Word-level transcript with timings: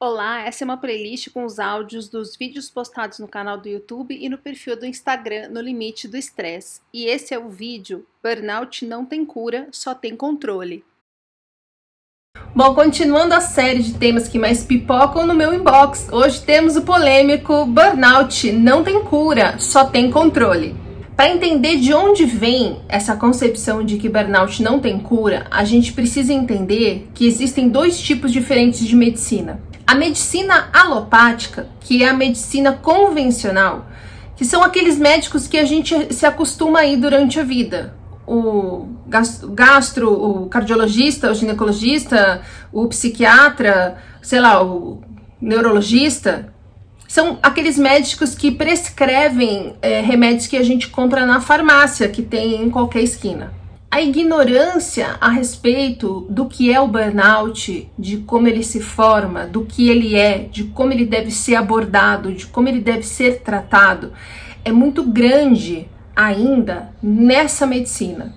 Olá, 0.00 0.42
essa 0.42 0.62
é 0.62 0.64
uma 0.64 0.76
playlist 0.76 1.28
com 1.30 1.44
os 1.44 1.58
áudios 1.58 2.08
dos 2.08 2.36
vídeos 2.36 2.70
postados 2.70 3.18
no 3.18 3.26
canal 3.26 3.58
do 3.58 3.68
YouTube 3.68 4.16
e 4.16 4.28
no 4.28 4.38
perfil 4.38 4.78
do 4.78 4.86
Instagram 4.86 5.48
No 5.48 5.60
Limite 5.60 6.06
do 6.06 6.16
Estresse. 6.16 6.80
E 6.94 7.06
esse 7.06 7.34
é 7.34 7.38
o 7.38 7.48
vídeo 7.48 8.06
Burnout 8.22 8.86
não 8.86 9.04
tem 9.04 9.24
cura, 9.24 9.66
só 9.72 9.96
tem 9.96 10.14
controle. 10.14 10.84
Bom, 12.54 12.76
continuando 12.76 13.34
a 13.34 13.40
série 13.40 13.82
de 13.82 13.94
temas 13.94 14.28
que 14.28 14.38
mais 14.38 14.62
pipocam 14.62 15.26
no 15.26 15.34
meu 15.34 15.52
inbox, 15.52 16.08
hoje 16.12 16.42
temos 16.42 16.76
o 16.76 16.82
polêmico 16.82 17.66
Burnout 17.66 18.52
não 18.52 18.84
tem 18.84 19.02
cura, 19.02 19.58
só 19.58 19.84
tem 19.84 20.12
controle. 20.12 20.76
Para 21.16 21.30
entender 21.30 21.78
de 21.78 21.92
onde 21.92 22.24
vem 22.24 22.80
essa 22.88 23.16
concepção 23.16 23.82
de 23.82 23.96
que 23.96 24.08
burnout 24.08 24.62
não 24.62 24.78
tem 24.78 25.00
cura, 25.00 25.48
a 25.50 25.64
gente 25.64 25.92
precisa 25.92 26.32
entender 26.32 27.08
que 27.12 27.26
existem 27.26 27.68
dois 27.68 28.00
tipos 28.00 28.30
diferentes 28.32 28.86
de 28.86 28.94
medicina. 28.94 29.60
A 29.88 29.94
medicina 29.94 30.68
alopática, 30.70 31.66
que 31.80 32.04
é 32.04 32.10
a 32.10 32.12
medicina 32.12 32.72
convencional, 32.74 33.86
que 34.36 34.44
são 34.44 34.62
aqueles 34.62 34.98
médicos 34.98 35.48
que 35.48 35.56
a 35.56 35.64
gente 35.64 36.12
se 36.12 36.26
acostuma 36.26 36.80
a 36.80 36.84
ir 36.84 36.98
durante 36.98 37.40
a 37.40 37.42
vida. 37.42 37.94
O 38.26 38.86
gastro, 39.48 40.12
o 40.12 40.46
cardiologista, 40.50 41.30
o 41.30 41.34
ginecologista, 41.34 42.42
o 42.70 42.86
psiquiatra, 42.86 43.96
sei 44.20 44.40
lá, 44.40 44.62
o 44.62 45.00
neurologista, 45.40 46.52
são 47.08 47.38
aqueles 47.42 47.78
médicos 47.78 48.34
que 48.34 48.50
prescrevem 48.50 49.74
é, 49.80 50.02
remédios 50.02 50.46
que 50.46 50.58
a 50.58 50.62
gente 50.62 50.88
compra 50.88 51.24
na 51.24 51.40
farmácia, 51.40 52.10
que 52.10 52.20
tem 52.20 52.62
em 52.62 52.68
qualquer 52.68 53.00
esquina 53.00 53.54
a 53.90 54.02
ignorância 54.02 55.16
a 55.20 55.30
respeito 55.30 56.26
do 56.28 56.46
que 56.46 56.72
é 56.72 56.78
o 56.80 56.86
burnout, 56.86 57.90
de 57.98 58.18
como 58.18 58.46
ele 58.46 58.62
se 58.62 58.80
forma, 58.80 59.46
do 59.46 59.64
que 59.64 59.88
ele 59.88 60.14
é, 60.14 60.38
de 60.38 60.64
como 60.64 60.92
ele 60.92 61.06
deve 61.06 61.30
ser 61.30 61.54
abordado, 61.54 62.32
de 62.32 62.46
como 62.46 62.68
ele 62.68 62.80
deve 62.80 63.02
ser 63.02 63.40
tratado, 63.40 64.12
é 64.64 64.70
muito 64.70 65.02
grande 65.02 65.88
ainda 66.14 66.92
nessa 67.02 67.66
medicina. 67.66 68.34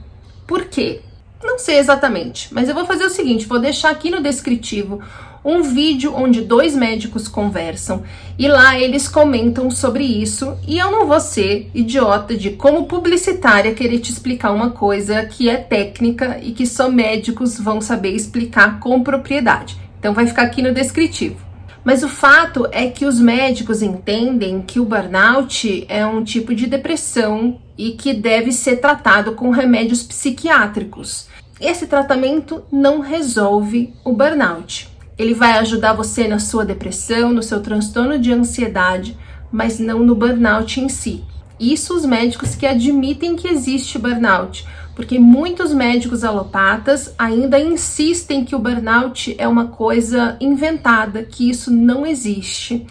Por 0.47 0.65
quê? 0.65 1.01
Não 1.43 1.57
sei 1.57 1.79
exatamente, 1.79 2.53
mas 2.53 2.69
eu 2.69 2.75
vou 2.75 2.85
fazer 2.85 3.03
o 3.03 3.09
seguinte: 3.09 3.47
vou 3.47 3.59
deixar 3.59 3.89
aqui 3.89 4.09
no 4.09 4.21
descritivo 4.21 5.01
um 5.43 5.63
vídeo 5.63 6.13
onde 6.15 6.41
dois 6.41 6.75
médicos 6.75 7.27
conversam 7.27 8.03
e 8.37 8.47
lá 8.47 8.79
eles 8.79 9.07
comentam 9.07 9.71
sobre 9.71 10.03
isso. 10.03 10.55
E 10.67 10.77
eu 10.77 10.91
não 10.91 11.07
vou 11.07 11.19
ser 11.19 11.69
idiota 11.73 12.35
de, 12.35 12.51
como 12.51 12.85
publicitária, 12.85 13.73
querer 13.73 13.99
te 13.99 14.11
explicar 14.11 14.51
uma 14.51 14.71
coisa 14.71 15.25
que 15.25 15.49
é 15.49 15.57
técnica 15.57 16.39
e 16.41 16.51
que 16.51 16.65
só 16.65 16.89
médicos 16.89 17.59
vão 17.59 17.81
saber 17.81 18.15
explicar 18.15 18.79
com 18.79 19.01
propriedade. 19.03 19.77
Então 19.99 20.13
vai 20.13 20.27
ficar 20.27 20.43
aqui 20.43 20.61
no 20.61 20.73
descritivo. 20.73 21.51
Mas 21.83 22.03
o 22.03 22.09
fato 22.09 22.67
é 22.71 22.87
que 22.87 23.05
os 23.05 23.19
médicos 23.19 23.81
entendem 23.81 24.61
que 24.61 24.79
o 24.79 24.85
burnout 24.85 25.85
é 25.89 26.05
um 26.05 26.23
tipo 26.23 26.53
de 26.53 26.67
depressão 26.67 27.59
e 27.75 27.91
que 27.91 28.13
deve 28.13 28.51
ser 28.51 28.77
tratado 28.77 29.31
com 29.31 29.49
remédios 29.49 30.03
psiquiátricos. 30.03 31.27
Esse 31.59 31.87
tratamento 31.87 32.63
não 32.71 32.99
resolve 32.99 33.93
o 34.03 34.13
burnout. 34.13 34.90
Ele 35.17 35.33
vai 35.33 35.57
ajudar 35.59 35.93
você 35.93 36.27
na 36.27 36.39
sua 36.39 36.65
depressão, 36.65 37.31
no 37.33 37.43
seu 37.43 37.61
transtorno 37.61 38.17
de 38.17 38.31
ansiedade, 38.31 39.17
mas 39.51 39.79
não 39.79 39.99
no 39.99 40.15
burnout 40.15 40.79
em 40.79 40.89
si. 40.89 41.23
Isso 41.59 41.95
os 41.95 42.05
médicos 42.05 42.55
que 42.55 42.65
admitem 42.65 43.35
que 43.35 43.47
existe 43.47 43.99
burnout, 43.99 44.65
porque 44.95 45.19
muitos 45.19 45.73
médicos 45.73 46.23
alopatas 46.23 47.13
ainda 47.17 47.59
insistem 47.59 48.43
que 48.43 48.55
o 48.55 48.59
burnout 48.59 49.35
é 49.37 49.47
uma 49.47 49.67
coisa 49.67 50.37
inventada, 50.41 51.23
que 51.23 51.49
isso 51.49 51.71
não 51.71 52.05
existe. 52.05 52.87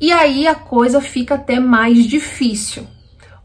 E 0.00 0.10
aí 0.10 0.48
a 0.48 0.54
coisa 0.54 1.00
fica 1.00 1.36
até 1.36 1.60
mais 1.60 2.04
difícil. 2.04 2.84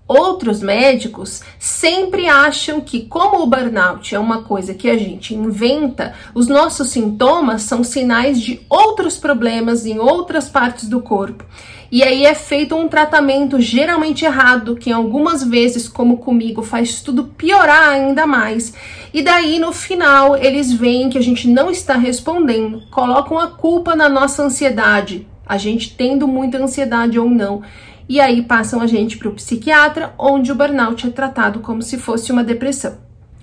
Outros 0.08 0.62
médicos 0.62 1.42
sempre 1.58 2.28
acham 2.28 2.80
que, 2.80 3.02
como 3.08 3.42
o 3.42 3.48
burnout 3.48 4.14
é 4.14 4.20
uma 4.20 4.44
coisa 4.44 4.76
que 4.76 4.88
a 4.88 4.96
gente 4.96 5.34
inventa, 5.34 6.14
os 6.36 6.48
nossos 6.48 6.90
sintomas 6.90 7.64
são 7.64 7.84
sinais 7.84 8.40
de 8.40 8.62
outros 8.70 9.18
problemas 9.18 9.84
em 9.84 9.98
outras 9.98 10.48
partes 10.48 10.88
do 10.88 11.02
corpo. 11.02 11.44
E 11.92 12.04
aí 12.04 12.24
é 12.24 12.36
feito 12.36 12.76
um 12.76 12.88
tratamento 12.88 13.60
geralmente 13.60 14.26
errado, 14.26 14.76
que 14.76 14.92
algumas 14.92 15.44
vezes, 15.44 15.88
como 15.88 16.18
comigo, 16.18 16.62
faz 16.62 17.02
tudo 17.02 17.24
piorar 17.24 17.90
ainda 17.90 18.28
mais. 18.28 18.74
E 19.12 19.24
daí 19.24 19.58
no 19.58 19.72
final 19.74 20.36
eles 20.36 20.72
veem 20.72 21.10
que 21.10 21.18
a 21.18 21.22
gente 21.22 21.48
não 21.48 21.72
está 21.72 21.96
respondendo, 21.96 22.84
colocam 22.92 23.40
a 23.40 23.48
culpa 23.48 23.96
na 23.96 24.08
nossa 24.08 24.44
ansiedade, 24.44 25.28
a 25.44 25.58
gente 25.58 25.96
tendo 25.96 26.28
muita 26.28 26.60
ansiedade 26.60 27.18
ou 27.18 27.28
não 27.30 27.64
e 28.08 28.20
aí 28.20 28.42
passam 28.42 28.82
a 28.82 28.88
gente 28.88 29.18
para 29.18 29.30
o 29.30 29.34
psiquiatra, 29.34 30.14
onde 30.18 30.52
o 30.52 30.56
burnout 30.56 31.08
é 31.08 31.10
tratado 31.10 31.60
como 31.60 31.82
se 31.82 31.98
fosse 31.98 32.32
uma 32.32 32.44
depressão. 32.44 32.98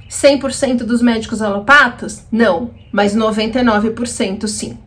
100% 0.09 0.79
dos 0.85 1.01
médicos 1.01 1.41
alopatas? 1.41 2.27
Não, 2.31 2.71
mas 2.93 3.17
99% 3.17 4.47
sim. 4.47 4.79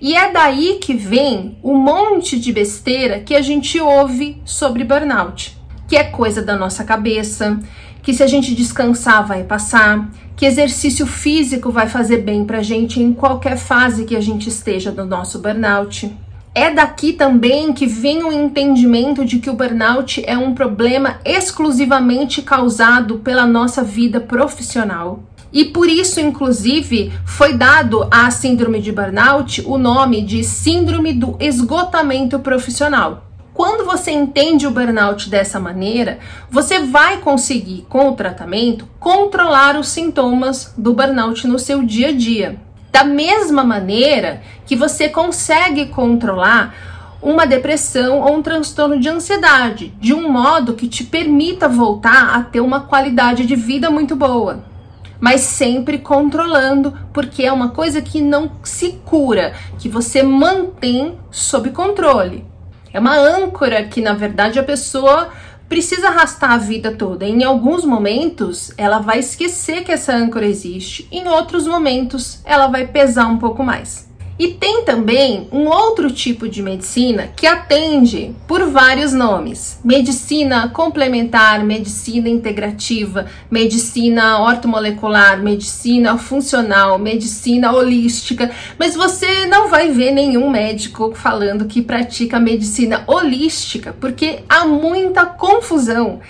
E 0.00 0.14
é 0.14 0.30
daí 0.30 0.78
que 0.80 0.94
vem 0.94 1.58
um 1.62 1.76
monte 1.76 2.38
de 2.38 2.52
besteira 2.52 3.20
que 3.20 3.34
a 3.34 3.42
gente 3.42 3.80
ouve 3.80 4.40
sobre 4.44 4.84
burnout, 4.84 5.56
que 5.88 5.96
é 5.96 6.04
coisa 6.04 6.42
da 6.42 6.56
nossa 6.56 6.84
cabeça, 6.84 7.58
que 8.02 8.12
se 8.12 8.22
a 8.22 8.26
gente 8.26 8.54
descansar 8.54 9.26
vai 9.26 9.44
passar, 9.44 10.08
que 10.36 10.46
exercício 10.46 11.06
físico 11.06 11.70
vai 11.70 11.88
fazer 11.88 12.18
bem 12.18 12.44
pra 12.44 12.62
gente 12.62 13.00
em 13.00 13.12
qualquer 13.12 13.56
fase 13.56 14.04
que 14.04 14.16
a 14.16 14.20
gente 14.20 14.48
esteja 14.48 14.92
do 14.92 15.04
nosso 15.04 15.38
burnout. 15.38 16.14
É 16.56 16.70
daqui 16.70 17.12
também 17.12 17.72
que 17.72 17.84
vem 17.84 18.22
o 18.22 18.32
entendimento 18.32 19.24
de 19.24 19.40
que 19.40 19.50
o 19.50 19.54
burnout 19.54 20.22
é 20.24 20.38
um 20.38 20.54
problema 20.54 21.18
exclusivamente 21.24 22.42
causado 22.42 23.18
pela 23.18 23.44
nossa 23.44 23.82
vida 23.82 24.20
profissional. 24.20 25.24
E 25.52 25.64
por 25.64 25.88
isso, 25.88 26.20
inclusive, 26.20 27.12
foi 27.26 27.54
dado 27.54 28.06
à 28.08 28.30
síndrome 28.30 28.80
de 28.80 28.92
burnout 28.92 29.64
o 29.66 29.76
nome 29.76 30.22
de 30.22 30.44
síndrome 30.44 31.12
do 31.12 31.36
esgotamento 31.40 32.38
profissional. 32.38 33.24
Quando 33.52 33.84
você 33.84 34.12
entende 34.12 34.64
o 34.64 34.70
burnout 34.70 35.28
dessa 35.28 35.58
maneira, 35.58 36.20
você 36.48 36.80
vai 36.80 37.18
conseguir, 37.18 37.84
com 37.88 38.10
o 38.10 38.14
tratamento, 38.14 38.88
controlar 39.00 39.76
os 39.76 39.88
sintomas 39.88 40.72
do 40.78 40.92
burnout 40.92 41.48
no 41.48 41.58
seu 41.58 41.82
dia 41.82 42.08
a 42.08 42.12
dia. 42.12 42.60
Da 42.94 43.02
mesma 43.02 43.64
maneira 43.64 44.40
que 44.64 44.76
você 44.76 45.08
consegue 45.08 45.86
controlar 45.86 46.72
uma 47.20 47.44
depressão 47.44 48.20
ou 48.20 48.36
um 48.36 48.40
transtorno 48.40 49.00
de 49.00 49.08
ansiedade, 49.08 49.92
de 49.98 50.14
um 50.14 50.30
modo 50.30 50.74
que 50.74 50.86
te 50.86 51.02
permita 51.02 51.68
voltar 51.68 52.36
a 52.36 52.44
ter 52.44 52.60
uma 52.60 52.82
qualidade 52.82 53.44
de 53.46 53.56
vida 53.56 53.90
muito 53.90 54.14
boa. 54.14 54.64
Mas 55.18 55.40
sempre 55.40 55.98
controlando, 55.98 56.96
porque 57.12 57.42
é 57.42 57.52
uma 57.52 57.70
coisa 57.70 58.00
que 58.00 58.22
não 58.22 58.52
se 58.62 58.92
cura, 59.04 59.54
que 59.76 59.88
você 59.88 60.22
mantém 60.22 61.18
sob 61.32 61.70
controle. 61.70 62.46
É 62.92 63.00
uma 63.00 63.16
âncora 63.16 63.82
que, 63.82 64.00
na 64.00 64.12
verdade, 64.12 64.60
a 64.60 64.62
pessoa 64.62 65.30
precisa 65.68 66.08
arrastar 66.08 66.52
a 66.52 66.58
vida 66.58 66.92
toda. 66.92 67.24
Em 67.24 67.42
alguns 67.44 67.84
momentos, 67.84 68.72
ela 68.76 68.98
vai 68.98 69.18
esquecer 69.18 69.84
que 69.84 69.92
essa 69.92 70.14
âncora 70.14 70.46
existe, 70.46 71.08
em 71.10 71.26
outros 71.28 71.66
momentos, 71.66 72.40
ela 72.44 72.66
vai 72.68 72.86
pesar 72.86 73.26
um 73.26 73.38
pouco 73.38 73.62
mais. 73.62 74.08
E 74.36 74.48
tem 74.48 74.84
também 74.84 75.48
um 75.52 75.68
outro 75.68 76.10
tipo 76.10 76.48
de 76.48 76.60
medicina 76.60 77.28
que 77.36 77.46
atende 77.46 78.34
por 78.48 78.68
vários 78.68 79.12
nomes: 79.12 79.78
medicina 79.84 80.68
complementar, 80.68 81.62
medicina 81.64 82.28
integrativa, 82.28 83.26
medicina 83.48 84.40
ortomolecular, 84.40 85.40
medicina 85.40 86.18
funcional, 86.18 86.98
medicina 86.98 87.72
holística. 87.72 88.50
Mas 88.76 88.96
você 88.96 89.46
não 89.46 89.68
vai 89.68 89.90
ver 89.90 90.10
nenhum 90.10 90.50
médico 90.50 91.12
falando 91.14 91.66
que 91.66 91.80
pratica 91.80 92.40
medicina 92.40 93.04
holística, 93.06 93.94
porque 94.00 94.40
há 94.48 94.66
muita 94.66 95.26
confusão 95.26 96.20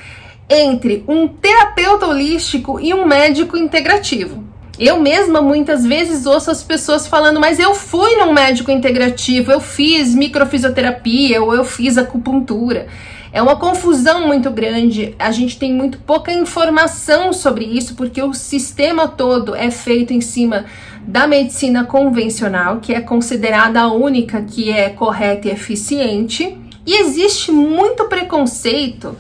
entre 0.49 1.02
um 1.08 1.26
terapeuta 1.26 2.06
holístico 2.06 2.78
e 2.78 2.93
um 2.93 3.06
médico 3.06 3.56
integrativo. 3.56 4.44
Eu 4.79 5.00
mesma 5.00 5.41
muitas 5.41 5.85
vezes 5.85 6.26
ouço 6.26 6.50
as 6.50 6.62
pessoas 6.62 7.06
falando, 7.06 7.38
mas 7.38 7.61
eu 7.61 7.75
fui 7.75 8.17
num 8.17 8.32
médico 8.32 8.73
integrativo, 8.73 9.53
eu 9.53 9.61
fiz 9.61 10.15
microfisioterapia 10.15 11.41
ou 11.43 11.55
eu 11.55 11.65
fiz 11.65 11.97
acupuntura. 11.97 12.88
É 13.32 13.41
uma 13.41 13.56
confusão 13.56 14.26
muito 14.26 14.50
grande, 14.50 15.15
a 15.19 15.31
gente 15.31 15.59
tem 15.59 15.73
muito 15.73 15.99
pouca 15.99 16.32
informação 16.32 17.32
sobre 17.32 17.65
isso, 17.65 17.94
porque 17.94 18.23
o 18.23 18.32
sistema 18.32 19.09
todo 19.09 19.55
é 19.55 19.71
feito 19.71 20.12
em 20.12 20.21
cima 20.21 20.65
da 21.06 21.26
medicina 21.26 21.85
convencional, 21.85 22.79
que 22.81 22.94
é 22.94 23.00
considerada 23.00 23.81
a 23.81 23.93
única 23.93 24.43
que 24.43 24.71
é 24.71 24.88
correta 24.88 25.49
e 25.49 25.50
eficiente, 25.50 26.56
e 26.87 27.00
existe 27.00 27.50
muito 27.50 28.05
preconceito 28.05 29.17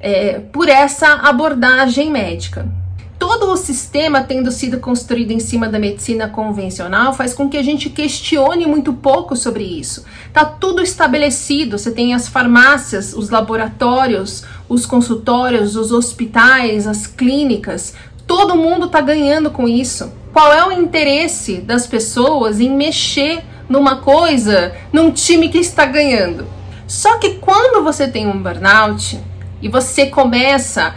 é, 0.00 0.40
por 0.52 0.68
essa 0.68 1.08
abordagem 1.14 2.10
médica. 2.10 2.83
Todo 3.18 3.50
o 3.50 3.56
sistema 3.56 4.22
tendo 4.22 4.50
sido 4.50 4.78
construído 4.78 5.30
em 5.30 5.40
cima 5.40 5.68
da 5.68 5.78
medicina 5.78 6.28
convencional 6.28 7.12
faz 7.12 7.32
com 7.32 7.48
que 7.48 7.56
a 7.56 7.62
gente 7.62 7.90
questione 7.90 8.66
muito 8.66 8.92
pouco 8.92 9.36
sobre 9.36 9.64
isso. 9.64 10.04
Tá 10.32 10.44
tudo 10.44 10.82
estabelecido, 10.82 11.78
você 11.78 11.90
tem 11.90 12.14
as 12.14 12.28
farmácias, 12.28 13.14
os 13.14 13.30
laboratórios, 13.30 14.44
os 14.68 14.84
consultórios, 14.86 15.76
os 15.76 15.92
hospitais, 15.92 16.86
as 16.86 17.06
clínicas, 17.06 17.94
todo 18.26 18.56
mundo 18.56 18.88
tá 18.88 19.00
ganhando 19.00 19.50
com 19.50 19.68
isso. 19.68 20.12
Qual 20.32 20.52
é 20.52 20.66
o 20.66 20.72
interesse 20.72 21.58
das 21.58 21.86
pessoas 21.86 22.60
em 22.60 22.70
mexer 22.70 23.44
numa 23.68 23.96
coisa, 23.96 24.74
num 24.92 25.10
time 25.10 25.48
que 25.48 25.58
está 25.58 25.86
ganhando? 25.86 26.46
Só 26.86 27.18
que 27.18 27.34
quando 27.34 27.82
você 27.82 28.08
tem 28.08 28.26
um 28.26 28.42
burnout 28.42 29.18
e 29.62 29.68
você 29.68 30.06
começa 30.06 30.94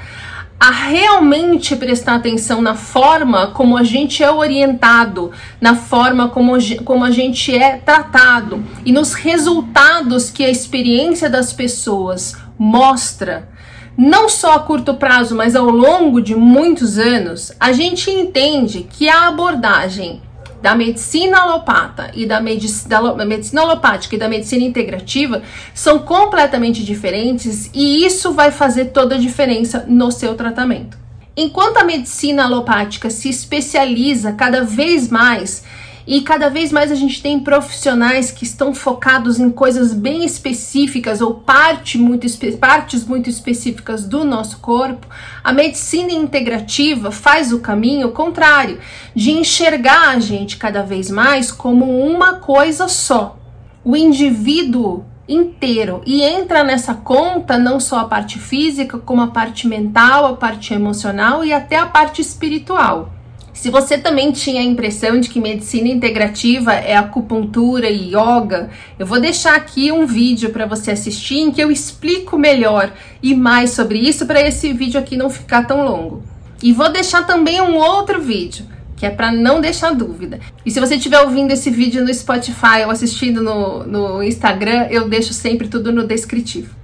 a 0.60 0.72
realmente 0.72 1.76
prestar 1.76 2.16
atenção 2.16 2.62
na 2.62 2.74
forma 2.74 3.48
como 3.48 3.78
a 3.78 3.84
gente 3.84 4.24
é 4.24 4.32
orientado, 4.32 5.32
na 5.62 5.76
forma 5.76 6.30
como, 6.30 6.54
como 6.84 7.06
a 7.06 7.12
gente 7.12 7.56
é 7.56 7.78
tratado. 7.78 8.64
E 8.84 8.92
nos 8.92 9.14
resultados 9.14 10.32
que 10.32 10.44
a 10.44 10.50
experiência 10.50 11.30
das 11.30 11.54
pessoas 11.54 12.36
mostra, 12.58 13.48
não 13.96 14.28
só 14.30 14.54
a 14.54 14.60
curto 14.60 14.96
prazo, 14.96 15.36
mas 15.36 15.56
ao 15.56 15.70
longo 15.70 16.22
de 16.22 16.36
muitos 16.36 16.98
anos, 16.98 17.52
a 17.60 17.72
gente 17.72 18.10
entende 18.10 18.88
que 18.90 19.08
a 19.08 19.28
abordagem 19.28 20.22
da 20.62 20.76
medicina 20.76 21.42
alopata 21.42 22.12
e 22.14 22.26
da, 22.26 22.40
medic 22.40 22.88
da 22.88 23.26
medicina 23.26 23.62
alopática 23.62 24.16
e 24.16 24.20
da 24.20 24.28
medicina 24.28 24.64
integrativa 24.64 25.42
são 25.74 26.00
completamente 26.00 26.84
diferentes 26.84 27.70
e 27.74 28.06
isso 28.06 28.32
vai 28.34 28.52
fazer 28.52 28.86
toda 28.86 29.16
a 29.16 29.20
diferença 29.20 29.86
no 29.88 30.12
seu 30.12 30.36
tratamento. 30.36 30.98
Enquanto 31.36 31.78
a 31.78 31.84
medicina 31.84 32.46
alopática 32.46 33.12
se 33.12 33.30
especializa 33.30 34.32
cada 34.34 34.64
vez 34.64 35.10
mais 35.10 35.64
e 36.08 36.22
cada 36.22 36.50
vez 36.50 36.72
mais 36.72 36.90
a 36.90 36.96
gente 36.96 37.22
tem 37.22 37.38
profissionais 37.38 38.32
que 38.32 38.46
estão 38.46 38.74
focados 38.74 39.42
em 39.42 39.52
coisas 39.52 39.94
bem 39.94 40.24
específicas 40.24 41.20
ou 41.20 41.34
parte 41.34 41.98
muito 41.98 42.26
partes 42.58 43.04
muito 43.04 43.30
específicas 43.30 44.06
do 44.06 44.24
nosso 44.24 44.60
corpo. 44.60 45.06
A 45.44 45.52
medicina 45.52 46.14
integrativa 46.14 47.12
faz 47.12 47.52
o 47.52 47.60
caminho 47.60 48.14
contrário, 48.14 48.80
de 49.14 49.32
enxergar 49.32 50.12
a 50.12 50.20
gente 50.20 50.56
cada 50.56 50.82
vez 50.82 51.12
mais 51.12 51.52
como 51.52 52.00
uma 52.08 52.36
coisa 52.36 52.88
só. 52.88 53.38
O 53.84 53.94
indivíduo 53.94 55.04
inteiro 55.28 56.02
e 56.06 56.22
entra 56.22 56.64
nessa 56.64 56.94
conta 56.94 57.58
não 57.58 57.82
só 57.82 58.00
a 58.00 58.06
parte 58.06 58.40
física, 58.40 58.98
como 58.98 59.22
a 59.22 59.28
parte 59.28 59.68
mental, 59.68 60.26
a 60.26 60.38
parte 60.38 60.74
emocional 60.74 61.44
e 61.44 61.52
até 61.52 61.76
a 61.76 61.86
parte 61.86 62.22
espiritual. 62.22 63.17
Se 63.58 63.72
você 63.72 63.98
também 63.98 64.32
tinha 64.32 64.62
a 64.62 64.64
impressão 64.64 65.20
de 65.20 65.30
que 65.30 65.42
medicina 65.42 65.88
integrativa 65.88 66.74
é 66.74 66.96
acupuntura 66.96 67.90
e 67.90 68.10
yoga, 68.10 68.70
eu 69.00 69.06
vou 69.06 69.20
deixar 69.20 69.56
aqui 69.56 69.92
um 69.92 70.06
vídeo 70.06 70.52
para 70.52 70.68
você 70.68 70.92
assistir 70.92 71.40
em 71.40 71.52
que 71.52 71.60
eu 71.60 71.72
explico 71.72 72.38
melhor 72.38 72.94
e 73.22 73.34
mais 73.34 73.72
sobre 73.72 73.98
isso 73.98 74.28
para 74.28 74.40
esse 74.40 74.72
vídeo 74.74 75.00
aqui 75.00 75.18
não 75.18 75.28
ficar 75.28 75.66
tão 75.66 75.84
longo. 75.84 76.22
E 76.62 76.72
vou 76.72 76.92
deixar 76.92 77.26
também 77.26 77.60
um 77.60 77.78
outro 77.78 78.22
vídeo 78.22 78.64
que 78.96 79.08
é 79.08 79.10
para 79.10 79.32
não 79.32 79.60
deixar 79.60 79.92
dúvida. 79.92 80.40
E 80.64 80.70
se 80.70 80.80
você 80.80 80.96
estiver 80.96 81.22
ouvindo 81.22 81.52
esse 81.52 81.72
vídeo 81.72 82.06
no 82.06 82.14
Spotify 82.14 82.84
ou 82.86 82.92
assistindo 82.92 83.42
no, 83.42 83.84
no 83.86 84.22
Instagram, 84.22 84.86
eu 84.92 85.10
deixo 85.10 85.34
sempre 85.34 85.68
tudo 85.68 85.92
no 85.92 86.06
descritivo. 86.06 86.76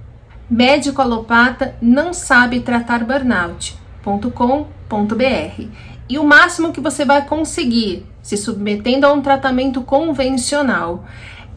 Médico 0.50 1.00
alopata 1.00 1.76
não 1.80 2.12
sabe 2.12 2.60
tratar 2.60 3.04
burnout.com.br 3.04 5.93
e 6.08 6.18
o 6.18 6.24
máximo 6.24 6.72
que 6.72 6.80
você 6.80 7.04
vai 7.04 7.26
conseguir 7.26 8.06
se 8.22 8.36
submetendo 8.36 9.06
a 9.06 9.12
um 9.12 9.22
tratamento 9.22 9.82
convencional 9.82 11.04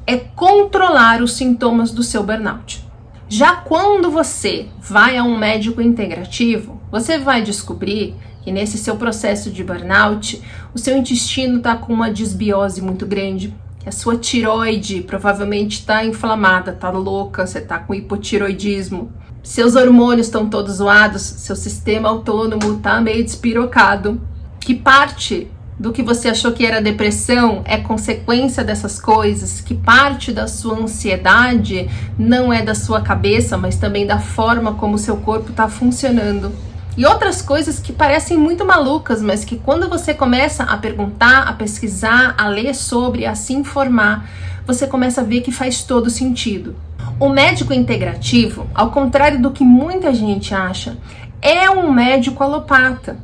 é 0.05 0.15
controlar 0.17 1.21
os 1.21 1.33
sintomas 1.33 1.91
do 1.91 2.03
seu 2.03 2.23
burnout. 2.23 2.85
Já 3.29 3.57
quando 3.57 4.09
você 4.09 4.67
vai 4.79 5.17
a 5.17 5.23
um 5.23 5.37
médico 5.37 5.81
integrativo, 5.81 6.81
você 6.89 7.17
vai 7.17 7.41
descobrir 7.41 8.15
que 8.41 8.51
nesse 8.51 8.77
seu 8.77 8.95
processo 8.95 9.51
de 9.51 9.61
burnout, 9.65 10.41
o 10.73 10.79
seu 10.79 10.95
intestino 10.95 11.57
está 11.57 11.75
com 11.75 11.91
uma 11.91 12.09
desbiose 12.09 12.81
muito 12.81 13.05
grande, 13.05 13.53
que 13.79 13.89
a 13.89 13.91
sua 13.91 14.15
tiroide 14.15 15.01
provavelmente 15.01 15.79
está 15.79 16.05
inflamada, 16.05 16.71
está 16.71 16.89
louca, 16.89 17.45
você 17.45 17.59
está 17.59 17.77
com 17.79 17.93
hipotiroidismo, 17.93 19.11
seus 19.43 19.75
hormônios 19.75 20.27
estão 20.27 20.49
todos 20.49 20.75
zoados, 20.75 21.21
seu 21.21 21.57
sistema 21.57 22.07
autônomo 22.07 22.77
está 22.77 23.01
meio 23.01 23.23
despirocado 23.23 24.21
que 24.59 24.75
parte 24.75 25.47
do 25.79 25.93
que 25.93 26.01
você 26.01 26.29
achou 26.29 26.51
que 26.51 26.65
era 26.65 26.81
depressão 26.81 27.61
é 27.65 27.77
consequência 27.77 28.63
dessas 28.63 28.99
coisas, 28.99 29.61
que 29.61 29.75
parte 29.75 30.31
da 30.31 30.47
sua 30.47 30.79
ansiedade 30.79 31.87
não 32.17 32.51
é 32.51 32.63
da 32.63 32.73
sua 32.73 33.01
cabeça, 33.01 33.57
mas 33.57 33.75
também 33.75 34.05
da 34.05 34.19
forma 34.19 34.73
como 34.73 34.95
o 34.95 34.99
seu 34.99 35.17
corpo 35.17 35.51
está 35.51 35.69
funcionando. 35.69 36.51
E 36.97 37.05
outras 37.05 37.43
coisas 37.43 37.79
que 37.79 37.93
parecem 37.93 38.35
muito 38.35 38.65
malucas, 38.65 39.21
mas 39.21 39.45
que 39.45 39.57
quando 39.57 39.87
você 39.87 40.15
começa 40.15 40.63
a 40.63 40.75
perguntar, 40.77 41.43
a 41.43 41.53
pesquisar, 41.53 42.33
a 42.35 42.47
ler 42.47 42.73
sobre, 42.73 43.27
a 43.27 43.35
se 43.35 43.53
informar, 43.53 44.27
você 44.65 44.87
começa 44.87 45.21
a 45.21 45.23
ver 45.23 45.41
que 45.41 45.51
faz 45.51 45.83
todo 45.83 46.09
sentido. 46.09 46.75
O 47.19 47.29
médico 47.29 47.71
integrativo, 47.71 48.67
ao 48.73 48.89
contrário 48.89 49.39
do 49.39 49.51
que 49.51 49.63
muita 49.63 50.11
gente 50.11 50.55
acha, 50.55 50.97
é 51.39 51.69
um 51.69 51.91
médico 51.91 52.43
alopata 52.43 53.17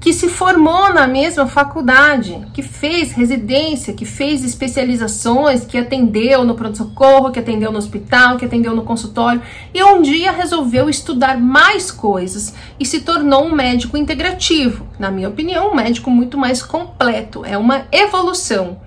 que 0.00 0.14
se 0.14 0.30
formou 0.30 0.94
na 0.94 1.06
mesma 1.06 1.46
faculdade, 1.46 2.40
que 2.54 2.62
fez 2.62 3.12
residência, 3.12 3.92
que 3.92 4.06
fez 4.06 4.42
especializações, 4.42 5.66
que 5.66 5.76
atendeu 5.76 6.42
no 6.42 6.54
pronto-socorro, 6.54 7.30
que 7.30 7.38
atendeu 7.38 7.70
no 7.70 7.76
hospital, 7.76 8.38
que 8.38 8.46
atendeu 8.46 8.74
no 8.74 8.82
consultório, 8.82 9.42
e 9.74 9.84
um 9.84 10.00
dia 10.00 10.32
resolveu 10.32 10.88
estudar 10.88 11.38
mais 11.38 11.90
coisas 11.90 12.54
e 12.78 12.86
se 12.86 13.02
tornou 13.02 13.44
um 13.44 13.54
médico 13.54 13.94
integrativo. 13.98 14.86
Na 14.98 15.10
minha 15.10 15.28
opinião, 15.28 15.70
um 15.70 15.74
médico 15.74 16.10
muito 16.10 16.38
mais 16.38 16.62
completo, 16.62 17.44
é 17.44 17.58
uma 17.58 17.86
evolução. 17.92 18.80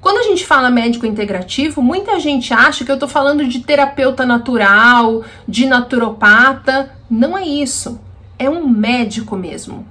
Quando 0.00 0.18
a 0.18 0.22
gente 0.22 0.46
fala 0.46 0.70
médico 0.70 1.04
integrativo, 1.04 1.82
muita 1.82 2.18
gente 2.18 2.54
acha 2.54 2.82
que 2.82 2.90
eu 2.90 2.94
estou 2.94 3.08
falando 3.08 3.46
de 3.46 3.60
terapeuta 3.60 4.24
natural, 4.24 5.22
de 5.48 5.66
naturopata. 5.66 6.92
Não 7.10 7.36
é 7.36 7.44
isso. 7.44 8.00
É 8.38 8.48
um 8.48 8.68
médico 8.68 9.36
mesmo 9.36 9.84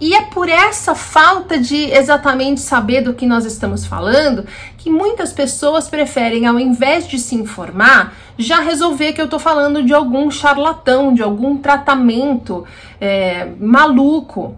e 0.00 0.14
é 0.14 0.22
por 0.22 0.48
essa 0.48 0.94
falta 0.94 1.58
de 1.58 1.90
exatamente 1.90 2.60
saber 2.60 3.00
do 3.00 3.14
que 3.14 3.26
nós 3.26 3.44
estamos 3.44 3.84
falando 3.84 4.46
que 4.76 4.88
muitas 4.90 5.32
pessoas 5.32 5.88
preferem, 5.88 6.46
ao 6.46 6.58
invés 6.58 7.08
de 7.08 7.18
se 7.18 7.34
informar, 7.34 8.14
já 8.38 8.60
resolver 8.60 9.12
que 9.12 9.20
eu 9.20 9.24
estou 9.24 9.40
falando 9.40 9.82
de 9.82 9.92
algum 9.92 10.30
charlatão, 10.30 11.12
de 11.12 11.22
algum 11.22 11.56
tratamento 11.56 12.64
é, 13.00 13.48
maluco. 13.58 14.56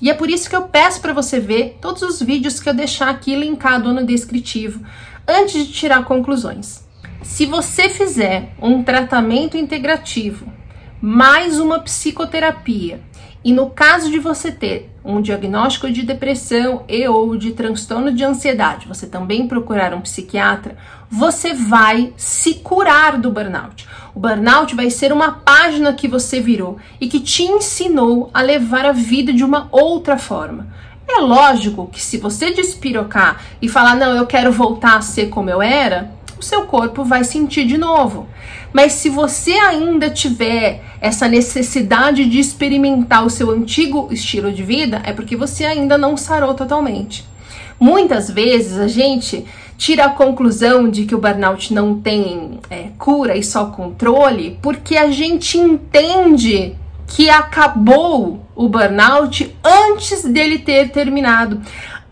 E 0.00 0.10
é 0.10 0.14
por 0.14 0.28
isso 0.28 0.50
que 0.50 0.56
eu 0.56 0.62
peço 0.62 1.00
para 1.00 1.14
você 1.14 1.40
ver 1.40 1.78
todos 1.80 2.02
os 2.02 2.20
vídeos 2.20 2.60
que 2.60 2.68
eu 2.68 2.74
deixar 2.74 3.08
aqui 3.08 3.34
linkado 3.34 3.94
no 3.94 4.04
descritivo 4.04 4.84
antes 5.26 5.66
de 5.66 5.72
tirar 5.72 6.04
conclusões. 6.04 6.84
Se 7.22 7.46
você 7.46 7.88
fizer 7.88 8.52
um 8.60 8.82
tratamento 8.82 9.56
integrativo 9.56 10.52
mais 11.00 11.58
uma 11.58 11.80
psicoterapia 11.80 13.00
e 13.44 13.52
no 13.52 13.70
caso 13.70 14.10
de 14.10 14.18
você 14.18 14.52
ter 14.52 14.90
um 15.04 15.20
diagnóstico 15.20 15.90
de 15.90 16.02
depressão 16.02 16.84
e 16.88 17.06
ou 17.08 17.36
de 17.36 17.52
transtorno 17.52 18.12
de 18.12 18.22
ansiedade, 18.22 18.86
você 18.86 19.06
também 19.06 19.48
procurar 19.48 19.92
um 19.92 20.00
psiquiatra, 20.00 20.76
você 21.10 21.52
vai 21.52 22.12
se 22.16 22.54
curar 22.54 23.18
do 23.18 23.30
burnout. 23.30 23.88
O 24.14 24.20
burnout 24.20 24.74
vai 24.76 24.90
ser 24.90 25.12
uma 25.12 25.32
página 25.32 25.92
que 25.92 26.06
você 26.06 26.40
virou 26.40 26.78
e 27.00 27.08
que 27.08 27.18
te 27.18 27.42
ensinou 27.42 28.30
a 28.32 28.40
levar 28.42 28.86
a 28.86 28.92
vida 28.92 29.32
de 29.32 29.42
uma 29.42 29.68
outra 29.72 30.16
forma. 30.16 30.68
É 31.08 31.20
lógico 31.20 31.88
que 31.92 32.00
se 32.00 32.18
você 32.18 32.52
despirocar 32.52 33.42
e 33.60 33.68
falar, 33.68 33.96
não, 33.96 34.16
eu 34.16 34.26
quero 34.26 34.52
voltar 34.52 34.96
a 34.96 35.02
ser 35.02 35.28
como 35.28 35.50
eu 35.50 35.60
era, 35.60 36.12
o 36.42 36.44
seu 36.44 36.66
corpo 36.66 37.04
vai 37.04 37.22
sentir 37.22 37.64
de 37.64 37.78
novo. 37.78 38.26
Mas 38.72 38.94
se 38.94 39.08
você 39.08 39.52
ainda 39.52 40.10
tiver 40.10 40.82
essa 41.00 41.28
necessidade 41.28 42.24
de 42.24 42.40
experimentar 42.40 43.24
o 43.24 43.30
seu 43.30 43.50
antigo 43.50 44.08
estilo 44.10 44.52
de 44.52 44.64
vida, 44.64 45.00
é 45.04 45.12
porque 45.12 45.36
você 45.36 45.64
ainda 45.64 45.96
não 45.96 46.16
sarou 46.16 46.52
totalmente. 46.52 47.24
Muitas 47.78 48.28
vezes 48.28 48.76
a 48.76 48.88
gente 48.88 49.44
tira 49.78 50.06
a 50.06 50.10
conclusão 50.10 50.90
de 50.90 51.04
que 51.04 51.14
o 51.14 51.18
burnout 51.18 51.72
não 51.72 52.00
tem 52.00 52.58
é, 52.68 52.88
cura 52.98 53.36
e 53.36 53.42
só 53.42 53.66
controle 53.66 54.58
porque 54.60 54.96
a 54.96 55.10
gente 55.10 55.58
entende 55.58 56.76
que 57.06 57.28
acabou 57.30 58.44
o 58.54 58.68
burnout 58.68 59.54
antes 59.62 60.24
dele 60.24 60.58
ter 60.58 60.90
terminado 60.90 61.60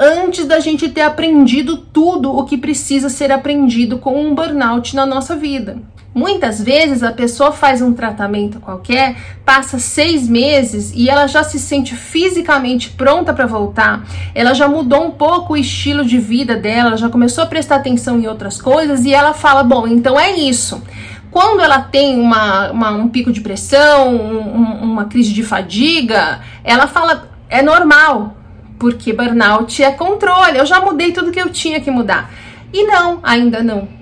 antes 0.01 0.47
da 0.47 0.59
gente 0.59 0.89
ter 0.89 1.03
aprendido 1.03 1.77
tudo 1.77 2.35
o 2.35 2.45
que 2.45 2.57
precisa 2.57 3.11
ser 3.11 3.31
aprendido 3.31 3.99
com 3.99 4.19
um 4.19 4.35
burnout 4.35 4.97
na 4.97 5.05
nossa 5.05 5.37
vida. 5.37 5.77
Muitas 6.13 6.61
vezes 6.61 7.05
a 7.05 7.13
pessoa 7.13 7.53
faz 7.53 7.81
um 7.81 7.93
tratamento 7.93 8.59
qualquer, 8.59 9.15
passa 9.45 9.79
seis 9.79 10.27
meses 10.29 10.93
e 10.97 11.09
ela 11.09 11.29
já 11.29 11.45
se 11.45 11.57
sente 11.59 11.95
fisicamente 11.95 12.91
pronta 12.91 13.33
para 13.33 13.47
voltar, 13.47 14.05
ela 14.35 14.53
já 14.53 14.67
mudou 14.67 15.05
um 15.05 15.11
pouco 15.13 15.53
o 15.53 15.57
estilo 15.57 16.05
de 16.05 16.19
vida 16.19 16.57
dela, 16.57 16.97
já 16.97 17.09
começou 17.09 17.45
a 17.45 17.47
prestar 17.47 17.77
atenção 17.77 18.19
em 18.19 18.27
outras 18.27 18.61
coisas 18.61 19.05
e 19.05 19.15
ela 19.15 19.35
fala: 19.35 19.63
Bom, 19.63 19.87
então 19.87 20.19
é 20.19 20.33
isso. 20.33 20.83
Quando 21.31 21.61
ela 21.61 21.81
tem 21.81 22.19
uma, 22.19 22.73
uma 22.73 22.91
um 22.91 23.09
pico 23.09 23.31
de 23.31 23.41
pressão, 23.41 24.13
um, 24.13 24.83
uma 24.83 25.05
crise 25.05 25.33
de 25.33 25.45
fadiga, 25.45 26.41
ela 26.65 26.89
fala: 26.89 27.31
é 27.49 27.63
normal, 27.63 28.35
porque 28.81 29.13
burnout 29.13 29.81
é 29.81 29.93
controle. 29.93 30.59
Eu 30.59 30.67
já 30.67 30.81
mudei 30.81 31.13
tudo 31.13 31.31
que 31.31 31.41
eu 31.41 31.51
tinha 31.51 31.81
que 31.81 31.91
mudar. 31.91 32.33
E 32.73 32.83
não, 32.85 33.21
ainda 33.23 33.63
não 33.63 34.01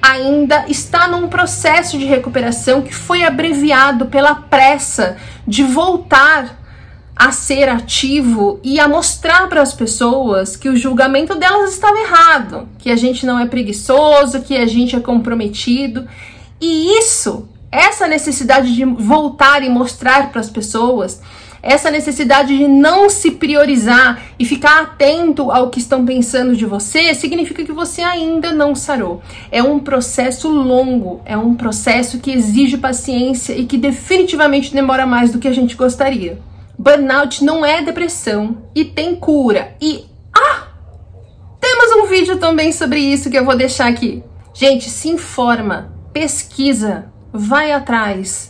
ainda 0.00 0.64
está 0.68 1.08
num 1.08 1.28
processo 1.28 1.98
de 1.98 2.04
recuperação 2.04 2.82
que 2.82 2.94
foi 2.94 3.24
abreviado 3.24 4.06
pela 4.06 4.34
pressa 4.34 5.16
de 5.46 5.62
voltar 5.62 6.56
a 7.16 7.32
ser 7.32 7.68
ativo 7.68 8.60
e 8.62 8.78
a 8.78 8.86
mostrar 8.86 9.48
para 9.48 9.60
as 9.60 9.74
pessoas 9.74 10.54
que 10.54 10.68
o 10.68 10.76
julgamento 10.76 11.34
delas 11.34 11.72
estava 11.72 11.98
errado, 11.98 12.68
que 12.78 12.90
a 12.90 12.96
gente 12.96 13.26
não 13.26 13.40
é 13.40 13.46
preguiçoso, 13.46 14.42
que 14.42 14.56
a 14.56 14.66
gente 14.66 14.94
é 14.94 15.00
comprometido. 15.00 16.06
E 16.60 16.96
isso, 16.96 17.48
essa 17.72 18.06
necessidade 18.06 18.72
de 18.72 18.84
voltar 18.84 19.64
e 19.64 19.68
mostrar 19.68 20.30
para 20.30 20.40
as 20.40 20.48
pessoas 20.48 21.20
essa 21.62 21.90
necessidade 21.90 22.56
de 22.56 22.68
não 22.68 23.10
se 23.10 23.32
priorizar 23.32 24.22
e 24.38 24.44
ficar 24.44 24.80
atento 24.82 25.50
ao 25.50 25.70
que 25.70 25.78
estão 25.78 26.04
pensando 26.04 26.56
de 26.56 26.64
você, 26.64 27.14
significa 27.14 27.64
que 27.64 27.72
você 27.72 28.02
ainda 28.02 28.52
não 28.52 28.74
sarou. 28.74 29.22
É 29.50 29.62
um 29.62 29.78
processo 29.78 30.48
longo, 30.48 31.20
é 31.24 31.36
um 31.36 31.54
processo 31.54 32.18
que 32.18 32.30
exige 32.30 32.78
paciência 32.78 33.54
e 33.54 33.66
que 33.66 33.76
definitivamente 33.76 34.72
demora 34.72 35.06
mais 35.06 35.32
do 35.32 35.38
que 35.38 35.48
a 35.48 35.52
gente 35.52 35.76
gostaria. 35.76 36.40
Burnout 36.78 37.44
não 37.44 37.64
é 37.64 37.82
depressão 37.82 38.58
e 38.74 38.84
tem 38.84 39.16
cura. 39.16 39.74
E 39.80 40.04
ah, 40.32 40.68
temos 41.60 41.96
um 41.96 42.06
vídeo 42.06 42.38
também 42.38 42.70
sobre 42.70 43.00
isso 43.00 43.28
que 43.28 43.36
eu 43.36 43.44
vou 43.44 43.56
deixar 43.56 43.88
aqui. 43.88 44.22
Gente, 44.54 44.88
se 44.88 45.08
informa, 45.08 45.92
pesquisa, 46.12 47.12
vai 47.32 47.72
atrás 47.72 48.47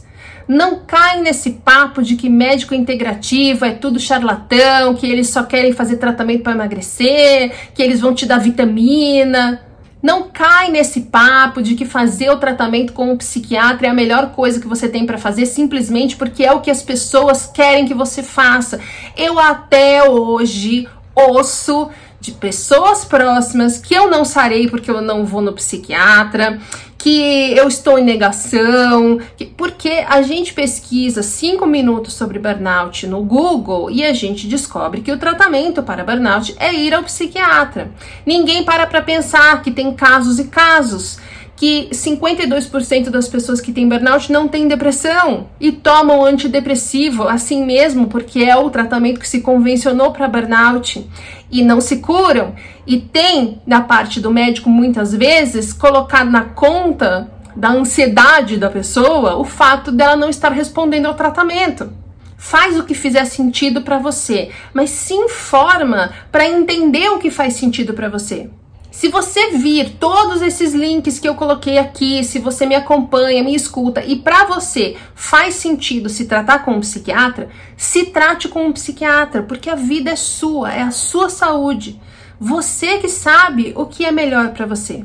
não 0.49 0.81
cai 0.87 1.21
nesse 1.21 1.51
papo 1.51 2.03
de 2.03 2.17
que 2.17 2.31
médico 2.31 2.75
integrativo 2.75 3.67
é 3.67 3.73
tudo 3.73 4.01
charlatão, 4.01 4.95
que 4.95 5.07
eles 5.07 5.29
só 5.29 5.43
querem 5.43 5.75
fazer 5.75 5.99
tratamento 5.99 6.43
para 6.43 6.53
emagrecer, 6.53 7.53
que 7.75 7.83
eles 7.83 8.01
vão 8.01 8.15
te 8.15 8.25
dar 8.25 8.39
vitamina. 8.39 9.63
Não 10.03 10.31
cai 10.33 10.71
nesse 10.71 11.03
papo 11.03 11.61
de 11.61 11.75
que 11.75 11.85
fazer 11.85 12.31
o 12.31 12.39
tratamento 12.39 12.95
com 12.95 13.13
um 13.13 13.17
psiquiatra 13.17 13.89
é 13.89 13.91
a 13.91 13.95
melhor 13.95 14.31
coisa 14.31 14.61
que 14.61 14.67
você 14.67 14.89
tem 14.89 15.05
para 15.05 15.19
fazer 15.19 15.45
simplesmente 15.45 16.17
porque 16.17 16.45
é 16.45 16.53
o 16.53 16.61
que 16.61 16.71
as 16.71 16.83
pessoas 16.83 17.47
querem 17.47 17.85
que 17.85 17.93
você 17.93 18.23
faça. 18.23 18.81
Eu 19.17 19.39
até 19.39 20.09
hoje 20.09 20.89
ouço 21.15 21.91
de 22.21 22.33
pessoas 22.33 23.05
próximas 23.05 23.79
que 23.79 23.95
eu 23.95 24.11
não 24.11 24.25
sarei 24.25 24.69
porque 24.69 24.91
eu 24.91 25.01
não 25.01 25.25
vou 25.25 25.41
no 25.41 25.53
psiquiatra, 25.53 26.59
que 26.99 27.57
eu 27.57 27.69
estou 27.69 27.97
em 27.97 28.05
negação, 28.05 29.21
que, 29.37 29.47
porque 29.47 30.05
a 30.09 30.21
gente 30.21 30.53
pesquisa 30.53 31.23
cinco 31.23 31.65
minutos 31.65 32.15
sobre 32.15 32.41
burnout 32.41 33.07
no 33.07 33.23
Google 33.23 33.89
e 33.89 34.05
a 34.05 34.13
gente 34.13 34.49
descobre 34.49 35.01
que 35.01 35.13
o 35.13 35.19
tratamento 35.19 35.83
para 35.83 36.03
burnout 36.03 36.57
é 36.59 36.75
ir 36.75 36.93
ao 36.93 37.05
psiquiatra. 37.05 37.93
Ninguém 38.27 38.65
para 38.65 38.87
para 38.87 39.01
pensar 39.01 39.63
que 39.63 39.71
tem 39.71 39.95
casos 39.95 40.41
e 40.41 40.45
casos 40.45 41.19
que 41.59 41.89
52% 41.93 43.11
das 43.11 43.27
pessoas 43.27 43.61
que 43.61 43.73
têm 43.73 43.89
burnout 43.89 44.31
não 44.31 44.47
têm 44.47 44.69
depressão 44.69 45.49
e 45.59 45.73
tomam 45.73 46.25
antidepressivo 46.25 47.25
assim 47.25 47.67
mesmo, 47.67 48.07
porque 48.07 48.45
é 48.45 48.57
o 48.57 48.71
tratamento 48.71 49.19
que 49.19 49.29
se 49.29 49.41
convencionou 49.41 50.13
para 50.13 50.29
burnout 50.29 51.05
e 51.51 51.63
não 51.65 51.81
se 51.81 51.97
curam. 51.97 52.55
E 52.87 53.01
tem, 53.01 53.61
da 53.67 53.81
parte 53.81 54.21
do 54.21 54.31
médico, 54.31 54.71
muitas 54.71 55.13
vezes, 55.13 55.73
colocado 55.73 56.31
na 56.31 56.45
conta 56.45 57.29
da 57.57 57.71
ansiedade 57.71 58.57
da 58.57 58.71
pessoa 58.71 59.37
o 59.37 59.45
fato 59.45 59.91
dela 59.91 60.15
não 60.15 60.31
estar 60.31 60.53
respondendo 60.53 61.07
ao 61.07 61.15
tratamento. 61.15 61.93
Faz 62.37 62.79
o 62.79 62.85
que 62.85 62.95
fizer 62.95 63.25
sentido 63.25 63.83
para 63.83 63.99
você, 63.99 64.51
mas 64.73 64.91
se 64.91 65.13
informa 65.13 66.13
para 66.31 66.47
entender 66.47 67.09
o 67.09 67.19
que 67.19 67.33
faz 67.33 67.55
sentido 67.55 67.95
para 67.95 68.09
você. 68.09 68.49
Se 68.91 69.09
você 69.09 69.51
vir 69.51 69.97
todos 70.01 70.41
esses 70.41 70.73
links 70.73 71.19
que 71.19 71.29
eu 71.29 71.35
coloquei 71.35 71.79
aqui, 71.79 72.25
se 72.25 72.39
você 72.39 72.65
me 72.65 72.75
acompanha, 72.75 73.45
me 73.45 73.55
escuta 73.55 74.03
e 74.03 74.17
para 74.17 74.45
você 74.45 74.97
faz 75.15 75.55
sentido 75.55 76.09
se 76.09 76.25
tratar 76.25 76.65
com 76.65 76.73
um 76.73 76.81
psiquiatra, 76.81 77.51
se 77.77 78.07
trate 78.07 78.49
com 78.49 78.67
um 78.67 78.73
psiquiatra, 78.73 79.43
porque 79.43 79.69
a 79.69 79.75
vida 79.75 80.11
é 80.11 80.17
sua, 80.17 80.73
é 80.73 80.83
a 80.83 80.91
sua 80.91 81.29
saúde. 81.29 82.01
Você 82.41 82.99
que 82.99 83.09
sabe 83.09 83.73
o 83.77 83.85
que 83.85 84.05
é 84.05 84.11
melhor 84.11 84.53
para 84.53 84.65
você. 84.65 85.05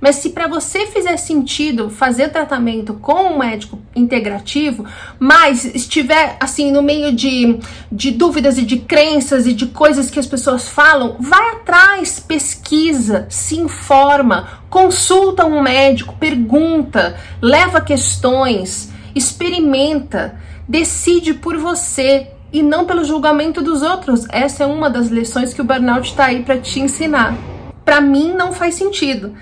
Mas 0.00 0.16
se 0.16 0.30
para 0.30 0.46
você 0.46 0.86
fizer 0.86 1.16
sentido 1.16 1.90
fazer 1.90 2.28
tratamento 2.28 2.94
com 2.94 3.32
um 3.32 3.38
médico 3.38 3.78
integrativo, 3.94 4.84
mas 5.18 5.64
estiver 5.64 6.36
assim 6.38 6.70
no 6.70 6.82
meio 6.82 7.12
de, 7.12 7.58
de 7.90 8.12
dúvidas 8.12 8.58
e 8.58 8.62
de 8.62 8.78
crenças 8.78 9.46
e 9.46 9.52
de 9.52 9.66
coisas 9.66 10.10
que 10.10 10.20
as 10.20 10.26
pessoas 10.26 10.68
falam, 10.68 11.16
vai 11.18 11.50
atrás, 11.50 12.20
pesquisa, 12.20 13.26
se 13.28 13.56
informa, 13.56 14.62
consulta 14.70 15.44
um 15.44 15.60
médico, 15.60 16.14
pergunta, 16.18 17.16
leva 17.42 17.80
questões, 17.80 18.92
experimenta, 19.14 20.36
decide 20.68 21.34
por 21.34 21.56
você 21.56 22.28
e 22.52 22.62
não 22.62 22.84
pelo 22.84 23.04
julgamento 23.04 23.60
dos 23.60 23.82
outros. 23.82 24.26
Essa 24.30 24.62
é 24.62 24.66
uma 24.66 24.88
das 24.88 25.08
lições 25.08 25.52
que 25.52 25.60
o 25.60 25.64
burnout 25.64 26.08
está 26.08 26.26
aí 26.26 26.42
para 26.42 26.58
te 26.58 26.78
ensinar. 26.78 27.36
Para 27.84 28.00
mim 28.00 28.32
não 28.32 28.52
faz 28.52 28.74
sentido 28.74 29.34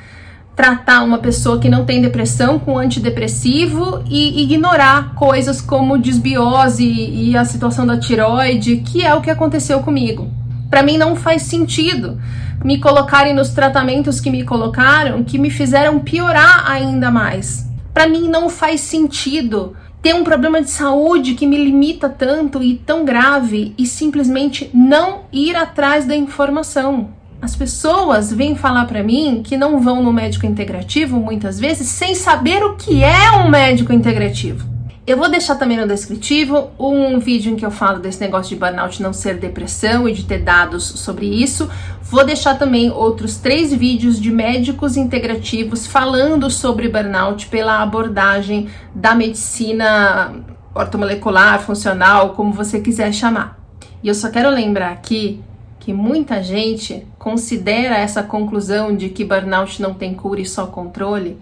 tratar 0.57 1.05
uma 1.05 1.19
pessoa 1.19 1.61
que 1.61 1.69
não 1.69 1.85
tem 1.85 2.01
depressão 2.01 2.59
com 2.59 2.79
antidepressivo 2.79 4.03
e 4.09 4.43
ignorar 4.43 5.15
coisas 5.15 5.61
como 5.61 5.99
desbiose 5.99 6.83
e 6.83 7.37
a 7.37 7.45
situação 7.45 7.87
da 7.87 7.99
tiroide, 7.99 8.79
que 8.79 9.05
é 9.05 9.15
o 9.15 9.21
que 9.21 9.31
aconteceu 9.31 9.81
comigo. 9.81 10.31
Para 10.71 10.83
mim 10.83 10.97
não 10.97 11.15
faz 11.15 11.43
sentido 11.43 12.19
me 12.65 12.81
colocarem 12.81 13.35
nos 13.35 13.51
tratamentos 13.51 14.19
que 14.19 14.31
me 14.31 14.45
colocaram, 14.45 15.23
que 15.23 15.39
me 15.39 15.51
fizeram 15.51 16.01
piorar 16.01 16.69
ainda 16.69 17.11
mais. 17.11 17.67
Para 17.93 18.09
mim 18.09 18.27
não 18.27 18.49
faz 18.49 18.81
sentido 18.81 19.77
ter 20.01 20.15
um 20.15 20.25
problema 20.25 20.63
de 20.63 20.71
saúde 20.71 21.35
que 21.35 21.47
me 21.47 21.63
limita 21.63 22.09
tanto 22.09 22.63
e 22.63 22.77
tão 22.77 23.05
grave 23.05 23.75
e 23.77 23.87
simplesmente 23.87 24.71
não 24.73 25.25
ir 25.31 25.55
atrás 25.55 26.07
da 26.07 26.17
informação. 26.17 27.16
As 27.41 27.55
pessoas 27.55 28.33
vêm 28.33 28.57
falar 28.57 28.87
para 28.87 29.03
mim 29.03 29.43
que 29.45 29.57
não 29.57 29.81
vão 29.81 30.03
no 30.03 30.13
médico 30.13 30.47
integrativo 30.47 31.19
muitas 31.19 31.61
vezes 31.61 31.89
sem 31.89 32.15
saber 32.15 32.65
o 32.65 32.77
que 32.77 33.05
é 33.05 33.31
um 33.33 33.49
médico 33.49 33.93
integrativo. 33.93 34.77
Eu 35.07 35.17
vou 35.17 35.31
deixar 35.31 35.55
também 35.55 35.77
no 35.77 35.87
descritivo 35.87 36.73
um 36.77 37.21
vídeo 37.21 37.53
em 37.53 37.55
que 37.55 37.65
eu 37.65 37.71
falo 37.71 38.01
desse 38.01 38.21
negócio 38.21 38.49
de 38.49 38.57
burnout 38.57 39.01
não 39.01 39.13
ser 39.13 39.37
depressão 39.39 40.09
e 40.09 40.13
de 40.13 40.25
ter 40.25 40.39
dados 40.39 40.83
sobre 40.83 41.27
isso. 41.27 41.71
Vou 42.03 42.25
deixar 42.25 42.59
também 42.59 42.91
outros 42.91 43.37
três 43.37 43.73
vídeos 43.73 44.21
de 44.21 44.33
médicos 44.33 44.97
integrativos 44.97 45.87
falando 45.87 46.51
sobre 46.51 46.89
burnout 46.89 47.47
pela 47.47 47.83
abordagem 47.83 48.69
da 48.93 49.15
medicina 49.15 50.35
ortomolecular, 50.75 51.61
funcional, 51.61 52.31
como 52.31 52.53
você 52.53 52.81
quiser 52.81 53.13
chamar. 53.13 53.61
E 54.03 54.09
eu 54.09 54.15
só 54.15 54.29
quero 54.29 54.51
lembrar 54.51 54.91
aqui 54.91 55.41
que 55.79 55.93
muita 55.93 56.43
gente 56.43 57.07
considera 57.19 57.97
essa 57.97 58.23
conclusão 58.23 58.97
de 58.97 59.09
que 59.09 59.25
burnout 59.25 59.81
não 59.81 59.95
tem 59.95 60.15
cura 60.15 60.41
e 60.41 60.47
só 60.47 60.67
controle, 60.67 61.39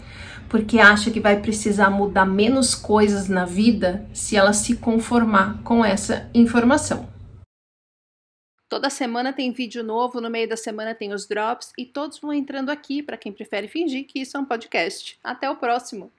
porque 0.49 0.79
acha 0.79 1.11
que 1.11 1.21
vai 1.21 1.41
precisar 1.41 1.91
mudar 1.91 2.25
menos 2.25 2.75
coisas 2.75 3.29
na 3.29 3.45
vida 3.45 4.07
se 4.12 4.37
ela 4.37 4.53
se 4.53 4.76
conformar 4.76 5.61
com 5.62 5.85
essa 5.85 6.31
informação. 6.35 7.09
Toda 8.69 8.91
semana 8.91 9.33
tem 9.33 9.53
vídeo 9.53 9.85
novo, 9.85 10.21
no 10.21 10.31
meio 10.31 10.49
da 10.49 10.57
semana 10.57 10.95
tem 10.95 11.12
os 11.12 11.26
drops 11.26 11.73
e 11.79 11.85
todos 11.85 12.19
vão 12.19 12.33
entrando 12.33 12.71
aqui 12.71 13.03
para 13.03 13.17
quem 13.17 13.33
prefere 13.33 13.69
fingir 13.69 14.07
que 14.07 14.21
isso 14.21 14.37
é 14.37 14.41
um 14.41 14.45
podcast. 14.45 15.19
Até 15.23 15.49
o 15.49 15.57
próximo! 15.57 16.11